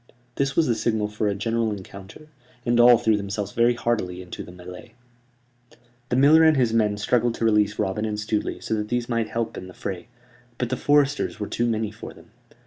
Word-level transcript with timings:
This 0.33 0.55
was 0.55 0.65
the 0.65 0.73
signal 0.73 1.07
for 1.09 1.27
a 1.27 1.35
general 1.35 1.71
encounter, 1.71 2.29
and 2.65 2.79
all 2.79 2.97
threw 2.97 3.17
themselves 3.17 3.51
very 3.51 3.75
heartily 3.75 4.19
into 4.19 4.41
the 4.41 4.51
mêlée. 4.51 4.93
The 6.09 6.15
miller 6.15 6.41
and 6.41 6.57
his 6.57 6.73
men 6.73 6.97
struggled 6.97 7.35
to 7.35 7.45
release 7.45 7.77
Robin 7.77 8.03
and 8.05 8.17
Stuteley 8.17 8.59
so 8.63 8.73
that 8.73 8.87
these 8.89 9.07
might 9.07 9.29
help 9.29 9.59
in 9.59 9.67
the 9.67 9.75
fray; 9.75 10.07
but 10.57 10.69
the 10.69 10.75
foresters 10.75 11.39
were 11.39 11.47
too 11.47 11.67
many 11.67 11.91
for 11.91 12.15
them. 12.15 12.31